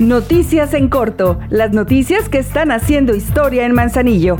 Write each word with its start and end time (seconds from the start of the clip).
Noticias 0.00 0.74
en 0.74 0.88
corto, 0.88 1.38
las 1.50 1.72
noticias 1.72 2.28
que 2.28 2.38
están 2.38 2.72
haciendo 2.72 3.14
historia 3.14 3.64
en 3.64 3.74
Manzanillo. 3.74 4.38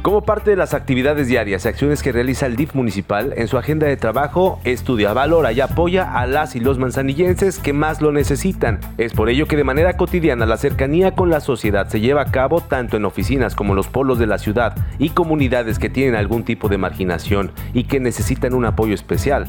Como 0.00 0.22
parte 0.22 0.48
de 0.48 0.56
las 0.56 0.72
actividades 0.72 1.28
diarias 1.28 1.64
y 1.64 1.68
acciones 1.68 2.02
que 2.02 2.10
realiza 2.10 2.46
el 2.46 2.56
DIF 2.56 2.74
municipal, 2.74 3.34
en 3.36 3.48
su 3.48 3.58
agenda 3.58 3.86
de 3.86 3.98
trabajo 3.98 4.60
estudia, 4.64 5.12
valora 5.12 5.52
y 5.52 5.60
apoya 5.60 6.10
a 6.10 6.26
las 6.26 6.56
y 6.56 6.60
los 6.60 6.78
manzanillenses 6.78 7.58
que 7.58 7.74
más 7.74 8.00
lo 8.00 8.12
necesitan. 8.12 8.80
Es 8.96 9.12
por 9.12 9.28
ello 9.28 9.46
que 9.46 9.56
de 9.56 9.64
manera 9.64 9.98
cotidiana 9.98 10.46
la 10.46 10.56
cercanía 10.56 11.14
con 11.14 11.28
la 11.28 11.40
sociedad 11.40 11.88
se 11.88 12.00
lleva 12.00 12.22
a 12.22 12.30
cabo 12.30 12.62
tanto 12.62 12.96
en 12.96 13.04
oficinas 13.04 13.54
como 13.54 13.72
en 13.72 13.76
los 13.76 13.88
polos 13.88 14.18
de 14.18 14.26
la 14.26 14.38
ciudad 14.38 14.74
y 14.98 15.10
comunidades 15.10 15.78
que 15.78 15.90
tienen 15.90 16.14
algún 16.14 16.44
tipo 16.44 16.70
de 16.70 16.78
marginación 16.78 17.52
y 17.74 17.84
que 17.84 18.00
necesitan 18.00 18.54
un 18.54 18.64
apoyo 18.64 18.94
especial. 18.94 19.48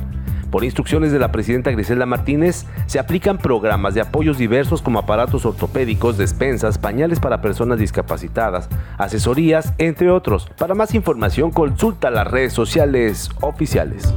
Por 0.54 0.64
instrucciones 0.64 1.12
de 1.12 1.18
la 1.18 1.32
presidenta 1.32 1.72
Griselda 1.72 2.06
Martínez, 2.06 2.68
se 2.86 3.00
aplican 3.00 3.40
programas 3.40 3.96
de 3.96 4.02
apoyos 4.02 4.38
diversos 4.38 4.84
como 4.84 5.00
aparatos 5.00 5.48
ortopédicos, 5.48 6.16
despensas, 6.16 6.78
pañales 6.78 7.20
para 7.20 7.42
personas 7.42 7.80
discapacitadas, 7.80 8.70
asesorías, 9.00 9.74
entre 9.80 10.12
otros. 10.12 10.48
Para 10.60 10.76
más 10.76 10.94
información, 10.94 11.50
consulta 11.50 12.12
las 12.12 12.28
redes 12.28 12.54
sociales 12.54 13.32
oficiales. 13.42 14.14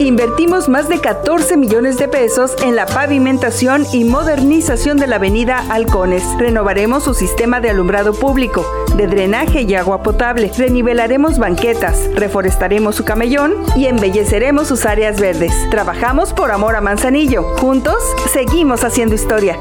Invertimos 0.00 0.70
más 0.70 0.88
de 0.88 0.98
14 0.98 1.58
millones 1.58 1.98
de 1.98 2.08
pesos 2.08 2.56
en 2.62 2.74
la 2.74 2.86
pavimentación 2.86 3.84
y 3.92 4.04
modernización 4.04 4.96
de 4.96 5.06
la 5.06 5.16
avenida 5.16 5.58
Halcones. 5.68 6.24
Renovaremos 6.38 7.04
su 7.04 7.12
sistema 7.12 7.60
de 7.60 7.68
alumbrado 7.68 8.14
público, 8.14 8.64
de 8.96 9.06
drenaje 9.06 9.60
y 9.60 9.74
agua 9.74 10.02
potable. 10.02 10.50
Renivelaremos 10.56 11.38
banquetas, 11.38 12.08
reforestaremos 12.14 12.96
su 12.96 13.04
camellón 13.04 13.56
y 13.76 13.86
embelleceremos 13.88 14.68
sus 14.68 14.86
áreas 14.86 15.20
verdes. 15.20 15.52
Trabajamos 15.68 16.32
por 16.32 16.50
amor 16.50 16.76
a 16.76 16.80
Manzanillo. 16.80 17.42
Juntos, 17.58 18.02
seguimos 18.32 18.84
haciendo 18.84 19.14
historia. 19.14 19.58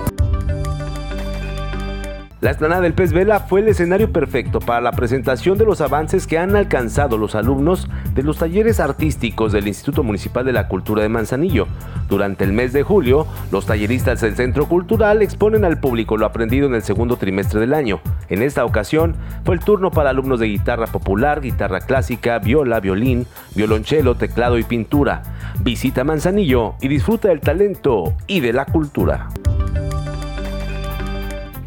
La 2.42 2.52
explanada 2.52 2.80
del 2.80 2.94
Pez 2.94 3.12
Vela 3.12 3.42
fue 3.42 3.60
el 3.60 3.68
escenario 3.68 4.14
perfecto 4.14 4.62
para 4.62 4.80
la 4.80 4.94
presentación 4.94 5.58
de 5.58 5.66
los 5.66 5.82
avances 5.82 6.26
que 6.26 6.38
han 6.38 6.56
alcanzado 6.56 7.18
los 7.18 7.36
alumnos 7.36 7.90
de 8.16 8.24
los 8.24 8.38
talleres 8.38 8.80
artísticos 8.80 9.52
del 9.52 9.68
Instituto 9.68 10.04
Municipal 10.04 10.46
de 10.46 10.54
la 10.54 10.70
Cultura 10.70 11.04
de 11.04 11.10
Manzanillo. 11.10 11.68
Durante 12.08 12.46
el 12.46 12.54
mes 12.54 12.72
de 12.72 12.84
julio, 12.84 13.28
los 13.52 13.66
talleristas 13.66 14.22
del 14.22 14.38
Centro 14.38 14.70
Cultural 14.70 15.22
exponen 15.22 15.66
al 15.66 15.82
público 15.82 16.16
lo 16.16 16.26
aprendido 16.26 16.66
en 16.68 16.76
el 16.76 16.82
segundo 16.82 17.18
trimestre 17.18 17.60
del 17.60 17.74
año. 17.74 18.00
En 18.30 18.42
esta 18.42 18.64
ocasión, 18.64 19.18
fue 19.44 19.56
el 19.56 19.62
turno 19.62 19.92
para 19.92 20.12
alumnos 20.12 20.40
de 20.40 20.48
guitarra 20.48 20.88
popular, 20.88 21.42
guitarra 21.42 21.82
clásica, 21.82 22.40
viola, 22.40 22.80
violín, 22.80 23.28
violonchelo, 23.54 24.16
teclado 24.16 24.58
y 24.58 24.64
pintura. 24.64 25.24
Visita 25.60 26.06
Manzanillo 26.06 26.76
y 26.80 26.88
disfruta 26.88 27.28
del 27.28 27.42
talento 27.42 28.14
y 28.28 28.40
de 28.40 28.54
la 28.54 28.64
cultura. 28.64 29.28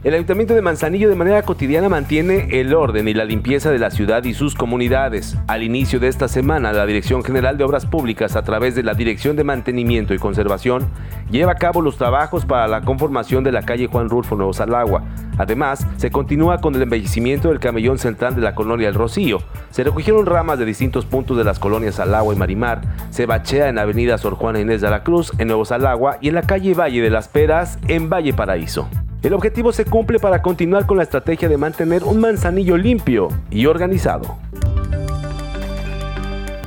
El 0.05 0.15
Ayuntamiento 0.15 0.55
de 0.55 0.63
Manzanillo 0.63 1.09
de 1.09 1.15
manera 1.15 1.43
cotidiana 1.43 1.89
mantiene 1.89 2.49
el 2.51 2.75
orden 2.75 3.07
y 3.07 3.15
la 3.15 3.25
limpieza 3.25 3.71
de 3.71 3.79
la 3.79 3.93
ciudad 3.93 4.25
y 4.25 4.35
sus 4.35 4.57
comunidades. 4.57 5.39
Al 5.47 5.63
inicio 5.63 6.01
de 6.01 6.09
esta 6.09 6.27
semana, 6.27 6.73
la 6.73 6.87
Dirección 6.87 7.23
General 7.23 7.57
de 7.57 7.63
Obras 7.63 7.87
Públicas, 7.87 8.35
a 8.35 8.43
través 8.43 8.75
de 8.75 8.83
la 8.83 8.95
Dirección 8.95 9.37
de 9.37 9.45
Mantenimiento 9.45 10.13
y 10.13 10.19
Conservación, 10.19 10.89
lleva 11.31 11.53
a 11.53 11.55
cabo 11.55 11.83
los 11.83 11.99
trabajos 11.99 12.45
para 12.45 12.67
la 12.67 12.81
conformación 12.81 13.45
de 13.45 13.53
la 13.53 13.63
calle 13.63 13.87
Juan 13.87 14.09
Rulfo 14.09 14.35
Nuevo 14.35 14.53
Salagua. 14.53 15.05
Además, 15.39 15.87
se 15.99 16.11
continúa 16.11 16.59
con 16.59 16.75
el 16.75 16.83
embellecimiento 16.83 17.51
del 17.51 17.61
camellón 17.61 17.99
central 17.99 18.35
de 18.35 18.43
la 18.43 18.57
colonia 18.57 18.89
El 18.89 18.95
Rocío. 18.95 19.39
Se 19.71 19.85
recogieron 19.85 20.27
ramas 20.27 20.59
de 20.59 20.65
distintos 20.65 21.07
puntos 21.07 21.37
de 21.37 21.45
las 21.45 21.61
colonias 21.61 21.95
Salagua 21.95 22.35
y 22.35 22.39
Marimar. 22.39 22.81
Se 23.11 23.27
bachea 23.27 23.69
en 23.69 23.79
Avenida 23.79 24.19
Sor 24.19 24.35
Juana 24.35 24.59
Inés 24.59 24.81
de 24.81 24.91
la 24.91 25.05
Cruz, 25.05 25.31
en 25.39 25.47
Nuevo 25.47 25.65
Salagua, 25.65 26.19
y 26.21 26.27
en 26.27 26.35
la 26.35 26.43
calle 26.43 26.75
Valle 26.75 27.01
de 27.01 27.11
las 27.11 27.29
Peras, 27.29 27.79
en 27.87 28.11
Valle 28.11 28.33
Paraíso. 28.33 28.89
El 29.23 29.35
objetivo 29.35 29.71
se 29.73 29.85
cumple 29.85 30.19
para 30.19 30.43
continuar 30.43 30.85
con 30.85 30.97
la 30.97 31.05
estrategia 31.05 31.49
de 31.49 31.57
mantener 31.57 32.03
un 32.03 32.19
manzanillo 32.19 32.77
limpio 32.77 33.29
y 33.51 33.67
organizado. 33.67 34.37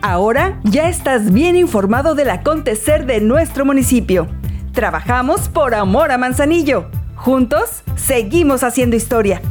Ahora 0.02 0.62
ya 0.64 0.88
estás 0.88 1.34
bien 1.34 1.58
informado 1.58 2.16
del 2.16 2.30
acontecer 2.30 3.06
de 3.06 3.20
nuestro 3.20 3.66
municipio. 3.66 4.28
Trabajamos 4.72 5.50
por 5.50 5.76
amor 5.76 6.12
a 6.12 6.18
Manzanillo. 6.18 6.86
Juntos 7.16 7.82
seguimos 7.96 8.64
haciendo 8.64 8.96
historia. 8.96 9.42